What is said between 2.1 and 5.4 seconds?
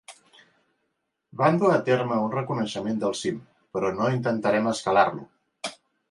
un reconeixement del cim, però no intentaren escalar-lo.